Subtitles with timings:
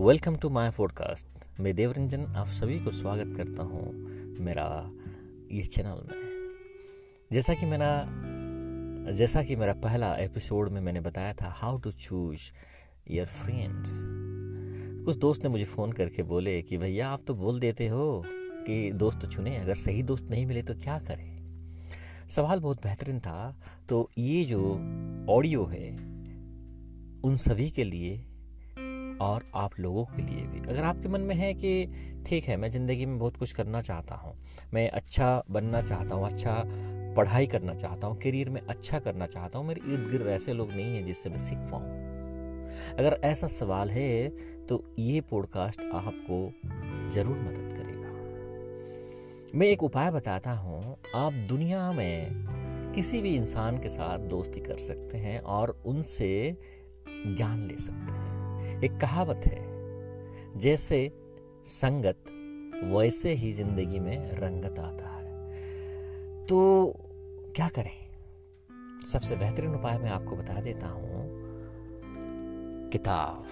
[0.00, 3.92] Welcome to my podcast मैं देवरंजन, आप सभी को स्वागत करता हूँ
[4.40, 4.90] मेरा
[5.52, 6.48] ये चैनल में।
[7.32, 8.06] जैसा कि मेरा,
[9.10, 12.40] जैसा कि मेरा पहला एपिसोड में मैंने बताया था how to choose
[13.10, 13.84] your friend
[15.04, 18.24] कुछ दोस्त ने मुझे फ़ोन करके बोले कि भैया, आप तो बोल देते हो
[18.66, 21.30] कि दोस्त चुने, अगर सही दोस्त नहीं मिले तो क्या करें?
[22.28, 24.72] सवाल बहुत बेहतरीन था। तो ये जो
[25.30, 25.90] ऑडियो है,
[27.24, 28.26] उन सभी के लिए
[29.20, 31.72] और आप लोगों के लिए भी। अगर आपके मन में है कि
[32.26, 34.34] ठीक है, मैं ज़िंदगी में बहुत कुछ करना चाहता हूँ,
[34.74, 36.62] मैं अच्छा बनना चाहता हूँ अच्छा
[37.16, 40.70] पढ़ाई करना चाहता हूँ, करियर में अच्छा करना चाहता हूँ, मेरे इर्द गिर्द ऐसे लोग
[40.70, 42.08] नहीं हैं जिससे मैं सीख पाऊँ।
[42.98, 44.28] अगर ऐसा सवाल है
[44.66, 46.36] तो ये पॉडकास्ट आपको
[47.12, 53.88] ज़रूर मदद करेगा। मैं एक उपाय बताता हूँ, आप दुनिया में किसी भी इंसान के
[53.88, 56.56] साथ दोस्ती कर सकते हैं और उनसे
[57.08, 58.29] ज्ञान ले सकते हैं।
[58.84, 61.12] एक कहावत है, जैसे
[61.66, 62.24] संगत
[62.84, 66.60] वैसे ही ज़िंदगी में रंगत आता है। तो
[67.56, 67.98] क्या करें?
[69.12, 71.10] सबसे बेहतरीन उपाय मैं आपको बता देता हूँ।
[72.90, 73.44] किताब,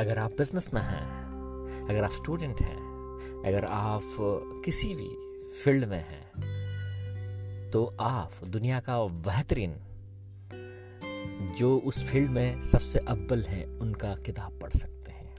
[0.00, 4.16] अगर आप बिज़नेस में हैं, अगर आप स्टूडेंट हैं, अगर आप
[4.64, 5.08] किसी भी
[5.64, 9.74] फ़ील्ड में हैं तो आप दुनिया का बेहतरीन
[11.58, 15.34] जो उस फ़ील्ड में सबसे अव्वल हैं, उनका किताब पढ़ सकते हैं।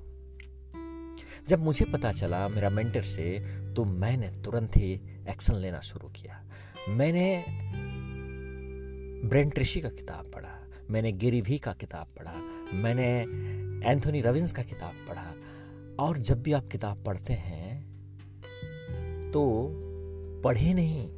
[1.48, 3.28] जब मुझे पता चला मेरा मेंटर से
[3.74, 4.94] तो मैंने तुरंत ही
[5.30, 6.44] एक्शन लेना शुरू किया।
[6.90, 7.46] मैंने
[9.26, 10.56] ब्रेन ट्रिशी का किताब पढ़ा,
[10.90, 12.34] मैंने गिरी भी का किताब पढ़ा,
[12.74, 13.20] मैंने
[13.90, 15.34] एंथोनी रविंस का किताब पढ़ा।
[16.00, 17.82] और जब भी आप किताब पढ़ते हैं
[19.32, 19.42] तो
[20.44, 21.10] पढ़े नहीं।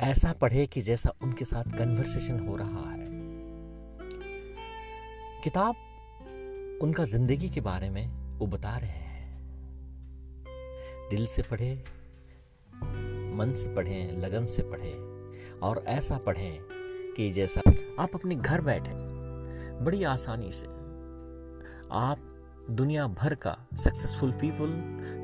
[0.00, 2.97] ऐसा पढ़े कि जैसा उनके साथ कन्वर्सेशन हो रहा है।
[5.44, 8.06] किताब उनका ज़िंदगी के बारे में
[8.38, 9.26] वो बता रहे हैं।
[11.10, 11.84] दिल से पढ़े,
[13.36, 14.90] मन से पढ़े, लगन से पढ़े
[15.58, 16.58] और ऐसा पढ़े
[17.16, 17.62] कि जैसा
[17.98, 18.90] आप अपने घर बैठे,
[19.84, 20.66] बड़ी आसानी से
[21.92, 22.18] आप
[22.70, 24.76] दुनिया भर का successful people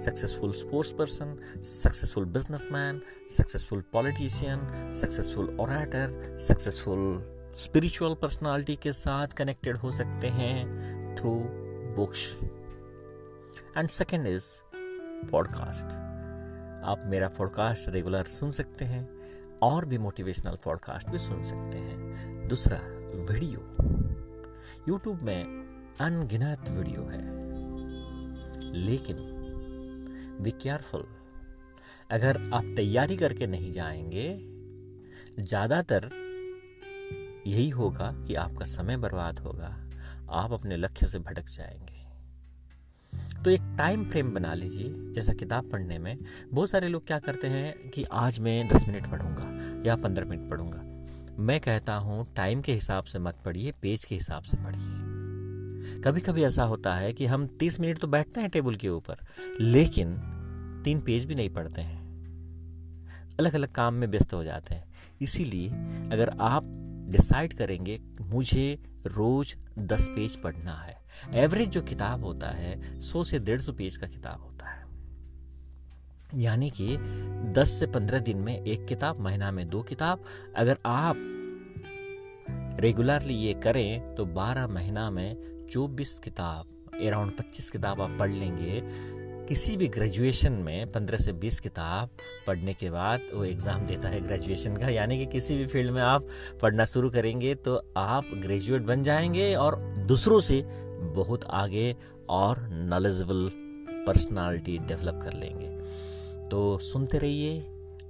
[0.04, 3.02] successful sports person successful businessman
[3.36, 10.66] successful politician successful orator successful spiritual personality के साथ कनेक्टेड हो सकते हैं
[11.16, 11.30] through
[11.96, 12.38] books
[13.76, 14.44] and second is
[15.30, 15.86] podcast
[16.84, 19.08] आप मेरा पॉडकास्ट रेगुलर सुन सकते हैं
[19.62, 22.48] और भी मोटिवेशनल पॉडकास्ट भी सुन सकते हैं.
[22.48, 22.78] दूसरा
[23.32, 23.60] वीडियो
[24.88, 25.44] यूट्यूब में
[26.00, 27.22] अनगिनत वीडियो है.
[28.74, 29.16] लेकिन
[30.40, 31.06] बी केयरफुल
[32.10, 34.38] अगर आप तैयारी करके नहीं जाएँगे,
[35.44, 36.23] ज़्यादातर
[37.46, 39.76] यही होगा कि आपका समय बर्बाद होगा।
[40.30, 42.04] आप अपने लक्ष्य से भटक जाएँगे।
[43.44, 46.18] तो एक टाइम फ्रेम बना लीजिए, जैसा किताब पढ़ने में।
[46.52, 50.50] बहुत सारे लोग क्या करते हैं कि आज मैं दस मिनट पढ़ूँगा या पंद्रह मिनट
[50.50, 50.80] पढ़ूँगा।
[51.38, 56.20] मैं कहता हूँ टाइम के हिसाब से मत पढ़िए पेज के हिसाब से पढ़िए। कभी
[56.20, 59.16] कभी ऐसा होता है कि हम तीस मिनट तो बैठते हैं टेबल के ऊपर,
[59.60, 60.16] लेकिन
[60.84, 62.04] तीन पेज भी नहीं पढ़ते हैं।
[63.38, 64.84] अलग अलग काम में व्यस्त हो जाते हैं।
[65.20, 65.68] इसीलिए
[66.12, 70.96] अगर आप डिसाइड करेंगे, मुझे रोज दस पेज पढ़ना है।
[71.34, 74.82] एवरेज जो किताब होता है, सौ से डेढ़ सौ पेज का किताब होता है।
[76.34, 76.96] यानी कि
[77.54, 80.24] दस से पंद्रह दिन में एक किताब, महीना में दो किताब।
[80.56, 81.16] अगर आप
[82.80, 88.80] रेगुलरली ये करें तो बारह महीना में चौबीस किताब अराउंड पच्चीस किताब आप पढ़ लेंगे।
[89.48, 92.10] किसी भी ग्रेजुएशन में पंद्रह से बीस किताब
[92.46, 96.00] पढ़ने के बाद वो एग्ज़ाम देता है ग्रेजुएशन का। यानी कि किसी भी फ़ील्ड में
[96.02, 96.28] आप
[96.62, 99.76] पढ़ना शुरू करेंगे तो आप ग्रेजुएट बन जाएँगे और
[100.08, 100.62] दूसरों से
[101.14, 101.94] बहुत आगे
[102.30, 103.48] और नॉलेजबल
[104.06, 105.68] पर्सनालिटी डेवलप कर लेंगे।
[106.50, 107.60] तो सुनते रहिए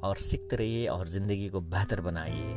[0.05, 2.53] और सीखते रहिए और ज़िंदगी को बेहतर बनाइए।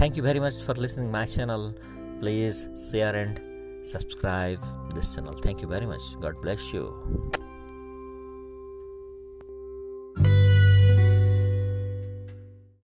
[0.00, 1.72] Thank you very much for listening my channel
[2.20, 3.38] please share and
[3.86, 4.60] subscribe
[4.94, 6.82] this channel thank you very much God bless you